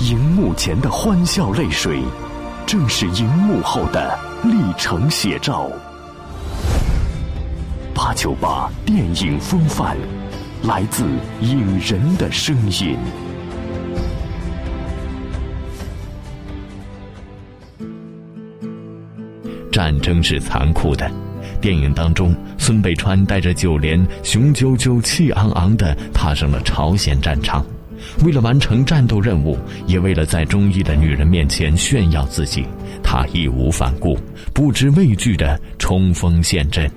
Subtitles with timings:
[0.00, 2.00] 荧幕前的欢笑泪水，
[2.64, 5.68] 正是荧幕后的历程写照。
[7.92, 9.96] 八九八电影风范，
[10.62, 11.04] 来自
[11.40, 12.96] 影人的声音。
[19.72, 21.10] 战争是残酷的。
[21.60, 27.66] 电影当中，孙北川带着九连雄赳赳、气昂昂地踏上了朝鲜战场，
[28.24, 32.64] 为了完成战斗任务，也为了在中意的女人面前炫耀自己，
[33.02, 34.18] 他义无反顾、
[34.52, 36.90] 不知畏惧地冲锋陷阵。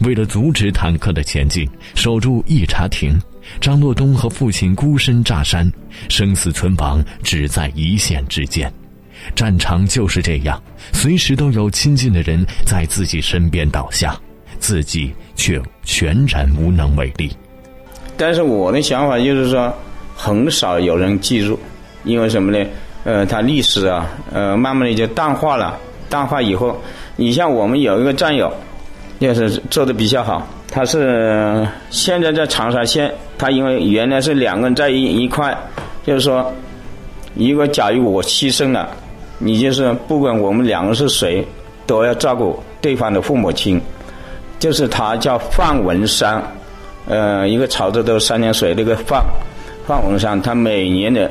[0.00, 3.18] 为了阻止坦克的前进，守住一茶亭，
[3.60, 5.70] 张洛东和父亲孤身炸山，
[6.08, 8.70] 生死存亡只在一线之间。
[9.34, 10.62] 战场就是这样，
[10.92, 14.18] 随时都有亲近的人在自己身边倒下，
[14.58, 17.30] 自己却全然无能为力。
[18.16, 19.74] 但是我的想法就是说，
[20.22, 21.58] 很少有人记住，
[22.04, 22.62] 因为什么呢？
[23.04, 25.78] 呃，他历史啊，呃，慢慢的就淡化了。
[26.10, 26.78] 淡化以后，
[27.16, 28.52] 你像我们有一个战友，
[29.18, 30.46] 就是做的比较好。
[30.70, 35.56] 他是现在在长沙县，他因为原来是两个人在一一块，
[36.04, 36.52] 就是说，
[37.34, 38.90] 一个假如我牺牲了。
[39.38, 41.42] 你就是不管我们两个是谁，
[41.86, 43.80] 都要照顾对方的父母亲。
[44.58, 46.42] 就是他叫范文山，
[47.08, 49.24] 呃，一个潮州的三点水那个范
[49.90, 51.28] 范文山，他每年的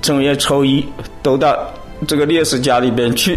[0.00, 0.86] 正月初一
[1.20, 1.68] 都到
[2.06, 3.36] 这个烈士家里边去，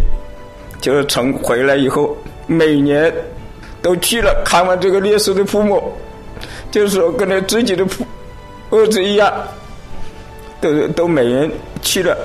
[0.80, 3.12] 就是从回来以后，每年
[3.82, 5.92] 都去了看望这个烈士的父母，
[6.70, 8.06] 就是说跟他自己的父
[8.70, 9.34] 儿子一样，
[10.62, 11.52] 都都每年
[11.82, 12.16] 去了。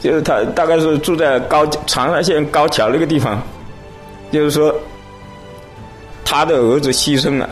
[0.00, 3.42] 就是他大概是住在高长沙县高桥那个地方，
[4.30, 4.72] 就是说，
[6.24, 7.50] 他的儿子牺牲了，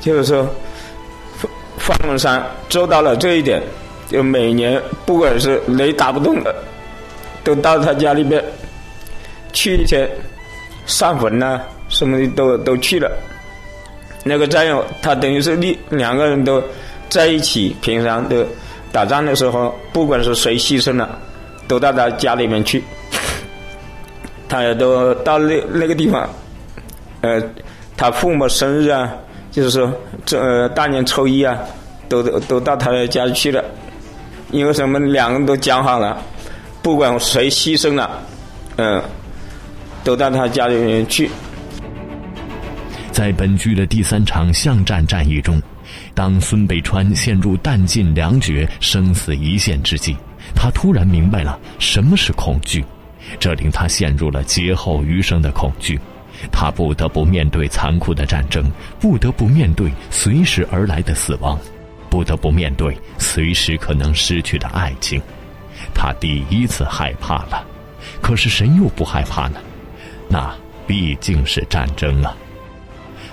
[0.00, 0.48] 就是说，
[1.80, 3.60] 方文山做到了这一点，
[4.08, 6.54] 就每年不管是雷打不动的，
[7.42, 8.44] 都到他家里边
[9.52, 10.08] 去一些
[10.86, 13.10] 上坟呐，什么的都都去了。
[14.22, 16.62] 那个战友，他等于是两两个人都
[17.08, 18.44] 在一起，平常都
[18.92, 21.18] 打仗的时候，不管是谁牺牲了。
[21.68, 22.82] 都到他家里面去，
[24.48, 26.28] 他也都到那那个地方，
[27.20, 27.40] 呃，
[27.96, 29.08] 他父母生日啊，
[29.52, 29.88] 就是说
[30.26, 31.56] 这大年初一啊，
[32.10, 33.64] 都都都到他的家去了，
[34.50, 34.98] 因为什么？
[34.98, 36.20] 两个人都讲好了，
[36.82, 38.10] 不管谁牺牲了，
[38.76, 39.00] 嗯，
[40.02, 41.30] 都到他家里面去。
[43.12, 45.62] 在本剧的第三场巷战战役中，
[46.12, 50.16] 当孙北川陷入弹尽粮绝、生死一线之际。
[50.52, 52.84] 他突然明白了什么是恐惧，
[53.38, 56.00] 这令他陷入了劫后余生的恐惧。
[56.50, 58.64] 他不得不面对残酷的战争，
[58.98, 61.56] 不得不面对随时而来的死亡，
[62.10, 65.22] 不得不面对随时可能失去的爱情。
[65.94, 67.64] 他第一次害怕了，
[68.20, 69.60] 可是谁又不害怕呢？
[70.28, 70.54] 那
[70.86, 72.36] 毕竟是战争啊！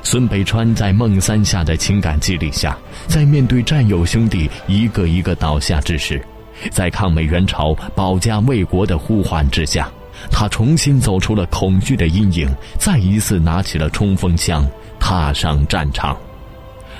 [0.04, 2.78] 孙北川在孟三下的情感激励下，
[3.08, 6.24] 在面对战友兄弟一个一个倒下之时。
[6.72, 9.92] 在抗美援朝、保家卫国的呼唤之下，
[10.32, 12.50] 他重新走出了恐惧的阴影，
[12.80, 14.66] 再一次拿起了冲锋枪，
[15.00, 16.18] 踏上战场。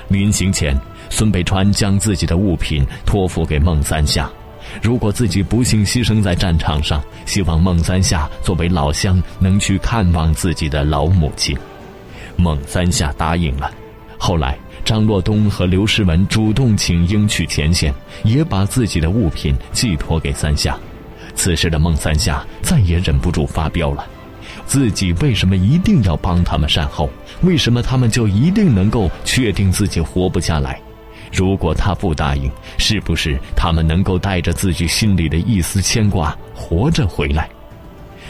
[0.08, 0.78] 临行前，
[1.10, 4.30] 孙北川将自己的物品托付给孟三夏，
[4.82, 11.56] 如果自己不幸牺牲在战场上，希望孟三夏作为老乡能去看望自己的老母亲。
[12.36, 13.70] 孟三夏答应了。
[14.18, 14.58] 后来。
[14.84, 17.92] 张洛东和刘诗雯主动请缨去前线，
[18.24, 20.74] 也把自己的物品寄托给三夏。
[21.34, 24.06] 此时的孟三夏再也忍不住发飙了：
[24.64, 27.10] 自己为什么一定要帮他们善后？
[27.42, 30.80] 为什么他们就一定能够确定自己活不下来？
[31.32, 37.48] 如果他不答应，是不是他们能够带着自己心里的一丝牵挂活着回来？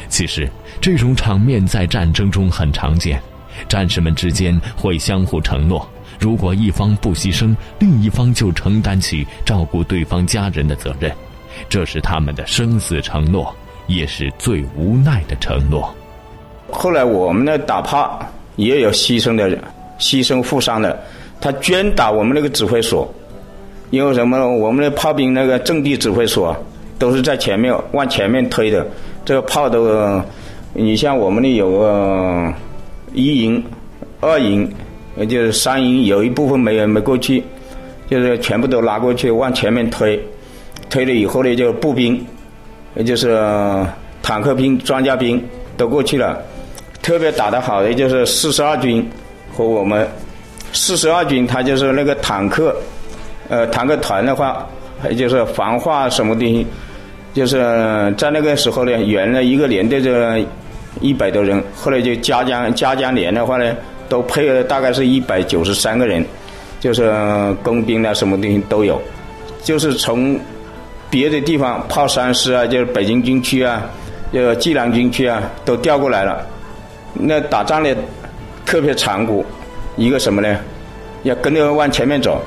[0.08, 0.48] 其实，
[0.80, 3.20] 这种场面在战争中很常见，
[3.68, 5.86] 战士们之间会相互承诺。
[6.18, 11.12] 如果一方不牺牲，另一方就承担起照顾对方家人的责任，
[11.68, 13.54] 这是他们的生死承诺，
[13.86, 15.94] 也是最无奈的承诺。
[16.70, 18.18] 后来我们的打炮
[18.56, 19.48] 也有牺牲的，
[19.98, 21.00] 牺牲负伤的，
[21.40, 23.12] 他捐打我们那个指挥所，
[23.90, 24.48] 因为什么？
[24.48, 26.56] 我们的炮兵那个阵地指挥所
[26.98, 28.86] 都是在前面往前面推的，
[29.24, 30.22] 这个炮都，
[30.74, 32.52] 你像我们的有个
[33.12, 33.62] 一营、
[34.20, 34.70] 二营。
[35.16, 37.42] 也就是三营有一部分没没过去，
[38.08, 40.16] 就是全部都拉过去往前面推，
[40.88, 42.24] 推了以后呢，就步兵，
[42.94, 43.36] 也就是
[44.22, 45.42] 坦克兵、装甲兵
[45.76, 46.40] 都过去了。
[47.02, 49.04] 特别打得好的就是四十二军
[49.52, 50.06] 和我们
[50.72, 52.74] 四十二军，他就是那个坦克，
[53.48, 54.66] 呃，坦克团的话，
[55.16, 56.66] 就是防化什么东西，
[57.34, 57.58] 就是
[58.16, 60.44] 在那个时候呢，原来一个连队这
[61.00, 63.74] 一百多人，后来就加江加江连的话呢，
[64.08, 66.24] 都配了大概是一百九十三个人，
[66.80, 67.12] 就是
[67.62, 69.00] 工兵啊，什么东西都有，
[69.62, 70.38] 就是从
[71.10, 73.82] 别的地方炮三师啊，就是北京军区啊，
[74.32, 76.46] 就济南军区啊，都调过来了。
[77.14, 77.94] 那打仗呢，
[78.66, 79.44] 特别残酷，
[79.98, 80.56] 一个什么呢？
[81.24, 82.40] 要跟着往前面走。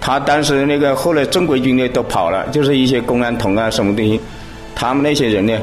[0.00, 4.20] 他当时那个后来正规军呢都跑了，就是一些公安同啊什么东西，
[4.74, 5.58] 他们那些人呢，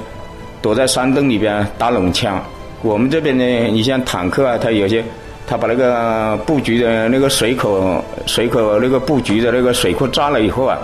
[0.61, 2.43] 躲在山洞里边打冷枪。
[2.81, 5.03] 我们这边呢，你像坦克啊，他有些
[5.47, 10.77] 他把那个布局的那个水口水口那个布局的那个水库炸了以后啊，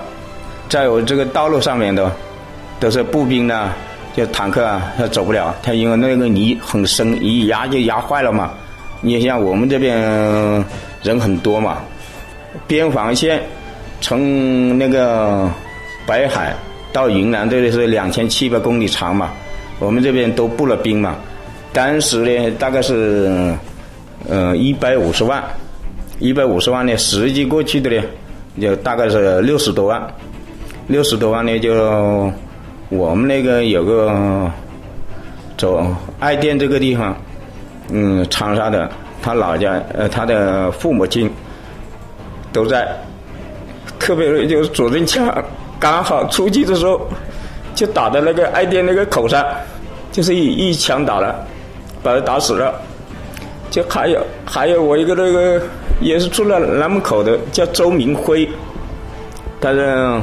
[0.69, 2.12] 在我这个道路上面的
[2.80, 3.74] 都是步兵呢，
[4.15, 8.51] 就坦克啊，他走不了，他因为那个泥很深，一压就压坏了嘛。
[9.01, 9.95] 你像我们这边
[11.03, 11.80] 人很多嘛。
[12.68, 13.42] 边防线
[14.01, 15.50] 从那个
[16.06, 16.53] 北海
[16.92, 19.31] 到云南这里是两千七百公里长嘛，
[19.80, 21.15] 我们这边都布了兵嘛。
[21.71, 23.56] 当时呢，大概是
[24.27, 25.42] 呃一百五十万，
[26.19, 28.03] 一百五十万呢，实际过去的呢，
[28.59, 30.06] 就大概是六十多万。
[30.88, 32.30] 六十多万呢，就
[32.89, 34.51] 我们那个有个
[35.57, 35.88] 走
[36.19, 37.15] 爱店这个地方，
[37.91, 38.89] 嗯，长沙的，
[39.21, 41.31] 他老家呃，他的父母亲。
[42.53, 42.85] 都在，
[43.97, 45.33] 特别就是左轮枪
[45.79, 47.07] 刚好出去的时候，
[47.73, 49.41] 就打在那个爱店那个口上，
[50.11, 51.33] 就是一一枪打了，
[52.03, 52.73] 把他打死了。
[53.69, 55.61] 就还有还有我一个那个
[56.01, 58.45] 也是住在南门口的，叫周明辉，
[59.61, 60.19] 但是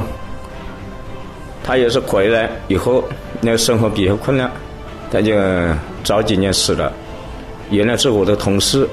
[1.63, 3.03] 他也是回来以后，
[3.41, 4.51] 那个生活比较困难，
[5.11, 5.33] 他就
[6.03, 6.93] 早几年死了。
[7.69, 8.87] 原来是我的同事。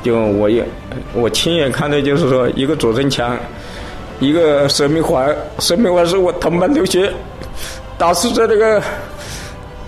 [0.00, 0.64] 就我也，
[1.12, 3.36] 我亲眼看到，就是说一个左正强，
[4.20, 7.12] 一个生命环，生命环是我同班同学，
[7.98, 8.82] 打死在那个，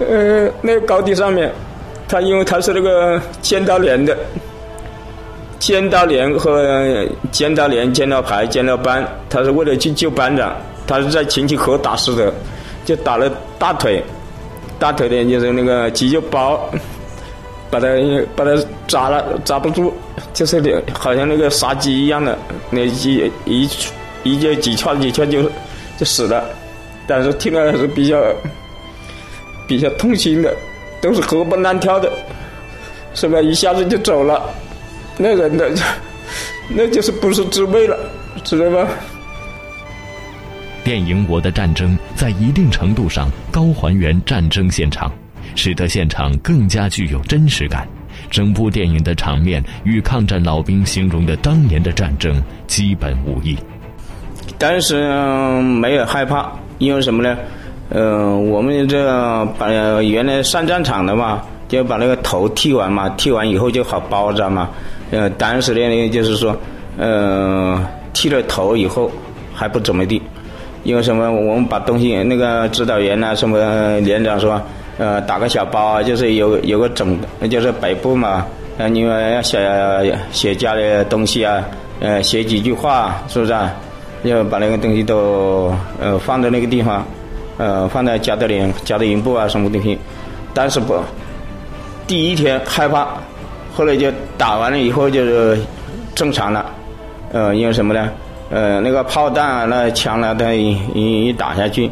[0.01, 1.51] 呃，那个高地上面，
[2.09, 4.19] 他因为他是那个尖刀连的，
[5.61, 10.57] 尖刀连和尖刀连、尖刀排、尖刀班，他是为了去救班长，
[10.89, 12.35] 他是在秦溪河打死的，
[12.85, 13.31] 就打了
[13.61, 14.03] 大腿，
[14.77, 16.69] 大腿的就是那个急救包。
[17.71, 17.87] 把它
[18.35, 18.51] 把它
[18.89, 19.93] 扎了，扎不住，
[20.35, 22.37] 就是那好像那个杀鸡一样的，
[22.71, 23.69] 那一一
[24.25, 25.43] 一就几圈几圈就
[25.99, 26.45] 就死了。
[27.07, 28.23] 但是听了还是比较
[29.67, 30.55] 比较痛心的，
[31.01, 32.11] 都是活蹦乱跳的，
[33.15, 33.41] 是吧？
[33.41, 34.43] 一下子就走了，
[35.17, 35.71] 那人的
[36.69, 37.99] 那就是不是滋味了，
[38.45, 38.89] 知道吧？
[40.83, 45.13] 电影《我的战争》在一定程度上高还原战争现场。
[45.55, 47.87] 使得现场更加具有真实感，
[48.31, 53.57] 整部电影的场面与抗战老兵形容的当年的战争基本无异。
[54.59, 55.11] 当时
[55.63, 57.37] 没有害怕，因为什么呢？
[57.89, 59.69] 呃，我们这把
[60.03, 64.69] 原来上战场的嘛，就把那个头剃完嘛，剃完以后就好包扎嘛。
[65.11, 66.57] 呃，当时呢，就是说，
[66.99, 67.83] 呃，
[68.13, 69.11] 剃了头以后
[69.53, 70.21] 还不怎么地，
[70.85, 71.33] 因为什么？
[71.33, 74.61] 我们把东西那个指导员呐，什么连长说。
[75.01, 77.19] 呃，打个小包啊，就是有有个总，
[77.51, 78.45] 就是北部嘛，
[78.77, 79.59] 呃，因为要写
[80.31, 81.65] 写家的东西啊，
[82.01, 83.73] 呃，写几句话，是不是啊？
[84.25, 87.03] 要把那个东西都呃放在那个地方，
[87.57, 89.99] 呃，放在加德林、加德营部啊，什么东西？
[90.53, 90.95] 但是不，
[92.07, 93.09] 第一天害怕，
[93.75, 95.59] 后来就打完了以后就是
[96.15, 96.67] 正常了，
[97.33, 98.11] 呃，因为什么呢？
[98.51, 101.91] 呃，那个炮弹啊，那枪啊，它一一打下去，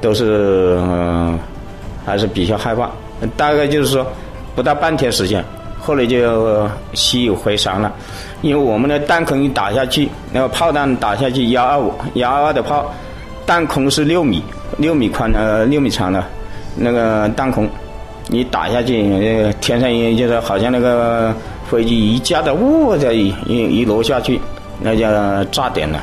[0.00, 1.38] 都是嗯。
[2.06, 2.88] 还是比较害怕，
[3.36, 4.06] 大概就是说，
[4.54, 5.44] 不到半天时间，
[5.80, 7.92] 后来就习以为常了。
[8.42, 12.94] 因为我们的弹孔一打下去，那个炮弹打下去幺二五、幺二二的炮，
[13.44, 14.40] 弹孔是六米，
[14.78, 16.22] 六米宽呃六米长的，
[16.76, 17.68] 那个弹孔，
[18.28, 19.02] 你打下去，
[19.60, 21.34] 天上一就是好像那个
[21.68, 24.40] 飞机一架的，呜的一一落下去，
[24.80, 26.00] 那叫炸点了。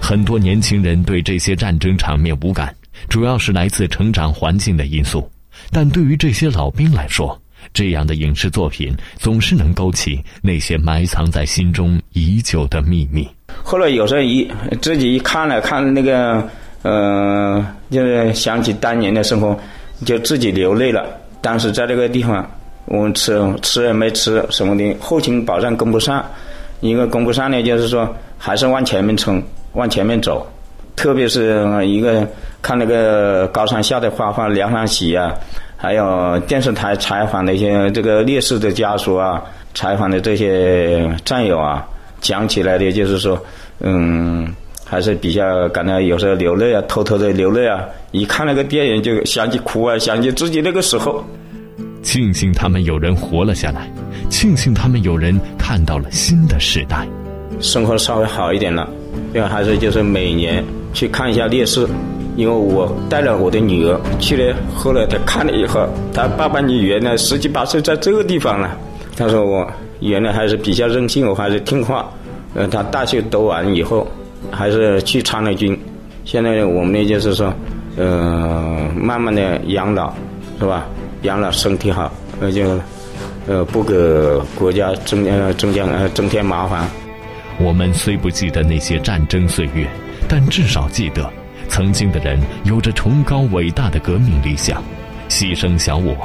[0.00, 2.74] 很多年轻人对这些战争场面无感。
[3.08, 5.28] 主要是来自成长环境的因素，
[5.70, 7.40] 但对于这些老兵来说，
[7.72, 13.28] 这样的影视作品总是能勾起那些埋藏在心中已久的秘密。
[13.62, 14.50] 后来有时候一
[14.82, 16.46] 自己一看了看那个，
[16.82, 19.58] 呃，就是想起当年的生活，
[20.04, 21.06] 就自己流泪了。
[21.40, 22.48] 当时在那个地方，
[22.86, 26.24] 我们吃吃也没吃什么的，后勤保障跟不上，
[26.80, 29.42] 因为跟不上呢，就是说还是往前面冲，
[29.72, 30.46] 往前面走。
[30.96, 32.28] 特别是一个
[32.64, 35.34] 看那个高山下的花花梁上喜啊，
[35.76, 39.42] 还有电视台采访的一些这个烈士的家属啊，
[39.74, 41.86] 采访的这些战友啊，
[42.22, 43.38] 讲起来的就是说，
[43.80, 44.48] 嗯，
[44.82, 47.84] 还是比较感到有时候流泪啊，偷偷的流泪啊。
[48.12, 51.22] 一看那个电影就想起哭啊，想起自己那个时候。
[52.02, 53.90] 庆幸他们有人活了下来，
[54.30, 57.06] 庆幸他们有人看到了新的时代，
[57.60, 58.88] 生活稍微好一点了。
[59.34, 61.86] 另外还是就是每年去看一下烈士，
[62.36, 68.76] 因为我带了我的女儿去了，后来她看了以后，她爸爸你原来十七八岁在这个地方了。
[69.16, 72.08] 她说我原来还是比较任性，我还是听话。
[72.54, 74.06] 呃，他大学读完以后，
[74.52, 75.76] 还是去参了军。
[76.24, 77.52] 现在我们呢就是说，
[77.96, 80.14] 呃，慢慢的养老，
[80.60, 80.86] 是吧？
[81.22, 82.78] 养老身体好，那就，
[83.48, 83.94] 呃，不给
[84.56, 86.86] 国家增呃增加呃增添麻烦。
[87.58, 89.88] 我们虽不记得那些战争岁月，
[90.28, 91.28] 但至少记得，
[91.68, 94.82] 曾经的人有着崇高伟大的革命理想，
[95.28, 96.16] 牺牲小我。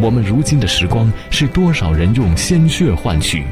[0.00, 3.44] 我们如今的时光，是多少人用鲜血换取？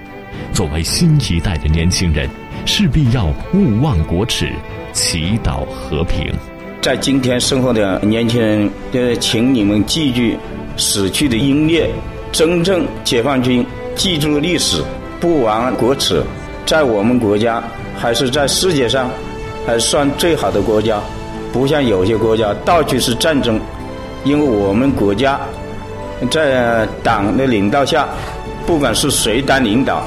[0.52, 2.28] 作为新一代的年轻人，
[2.64, 4.52] 势必要勿忘国耻，
[4.92, 6.32] 祈祷和平。
[6.80, 10.38] 在今天生活的年轻人，就是请你们记住。
[10.80, 11.90] 死去的英烈，
[12.30, 13.66] 真正解放军
[13.96, 14.80] 记住历史，
[15.18, 16.22] 不忘国耻，
[16.64, 17.60] 在我们国家
[17.96, 19.10] 还是在世界上，
[19.66, 21.00] 还算最好的国家，
[21.52, 23.60] 不像有些国家到处是战争。
[24.24, 25.40] 因为我们国家
[26.30, 28.06] 在党的领导下，
[28.66, 30.02] 不管是谁当领导，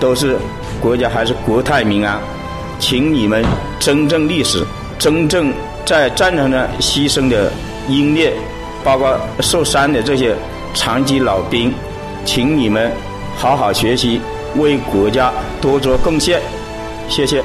[0.00, 0.36] 都是
[0.80, 2.18] 国家还是国泰民安。
[2.78, 3.44] 请你们
[3.78, 4.64] 真正历史，
[4.98, 5.52] 真正
[5.84, 7.52] 在战场上牺牲的
[7.88, 8.32] 英烈。
[8.82, 10.34] 包括受伤的这些
[10.74, 11.72] 残疾老兵，
[12.26, 12.92] 请你们
[13.34, 14.20] 好好学习，
[14.56, 16.38] 为国家多做贡献。
[17.08, 17.42] 谢谢。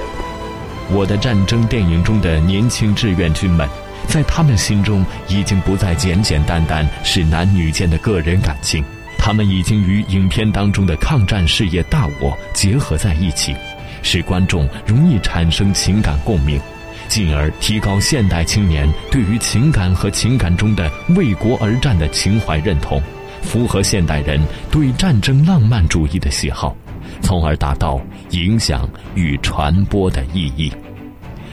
[0.91, 3.67] 我的战争电影中的年轻志愿军们，
[4.07, 8.83] 在他们心中已经不再简简单单是男女间的个人感情，
[9.17, 13.55] 他们已经与影片当中的抗战事业大我结合在一起，
[14.01, 16.59] 使观众容易产生情感共鸣。
[17.07, 23.01] 进而提高现代青年对于情感和情感中的为国而战的情怀认同，
[23.41, 24.39] 符合现代人
[24.71, 26.75] 对战争浪漫主义的喜好，
[27.21, 27.99] 从而达到
[28.31, 30.71] 影响与传播的意义。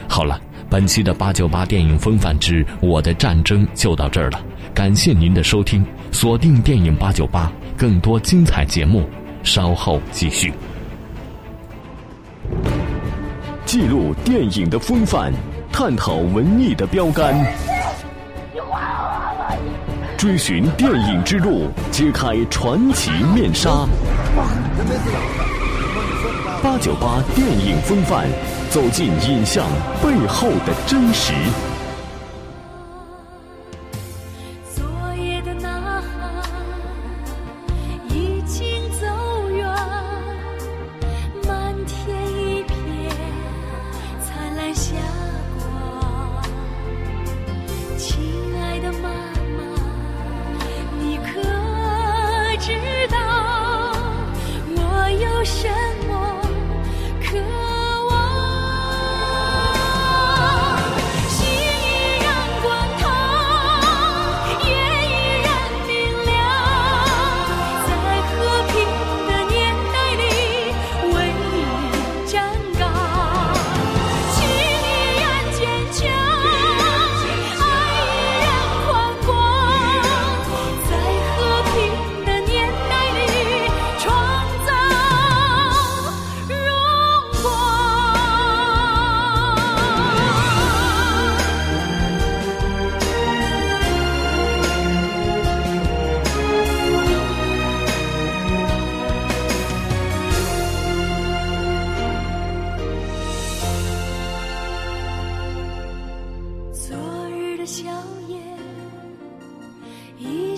[0.08, 4.40] 好了，本期的八九八电影风范之我的战争就到这儿了，
[4.72, 9.08] 感谢您的收听，锁定电影八九八，更多精彩节目
[9.42, 10.52] 稍后继续。
[13.64, 15.32] 记录电影的风范，
[15.72, 17.34] 探讨文艺的标杆，
[20.16, 23.86] 追寻电影之路，揭开传奇面纱。
[26.66, 28.26] 八九八电影风范，
[28.70, 29.64] 走进影像
[30.02, 31.32] 背后的真实。
[34.74, 36.42] 昨夜的呐喊
[38.08, 38.66] 已经
[39.00, 39.06] 走
[39.50, 39.64] 远，
[41.46, 43.14] 满天一片
[44.20, 44.96] 灿烂霞
[45.60, 46.42] 光。
[47.96, 48.18] 亲
[48.60, 49.08] 爱的妈
[49.56, 49.62] 妈，
[50.98, 51.40] 你可
[52.58, 52.72] 知
[53.08, 53.16] 道
[54.74, 55.68] 我有什？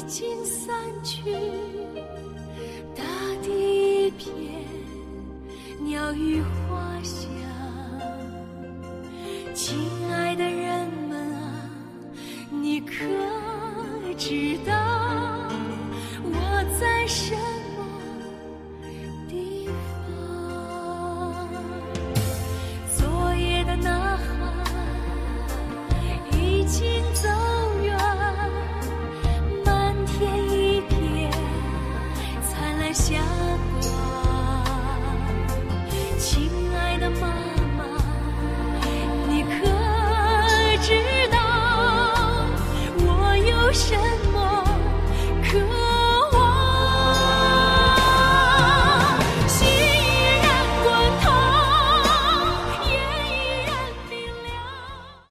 [0.09, 0.75] 经散
[1.05, 1.23] 去
[2.97, 3.05] 大
[3.43, 4.35] 地一片
[5.85, 7.29] 鸟语花香